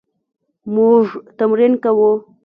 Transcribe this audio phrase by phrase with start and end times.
[0.73, 1.03] موږ
[1.37, 2.11] تمرین کوو